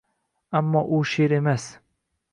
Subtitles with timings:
[0.59, 1.69] Ammo u she’r emas…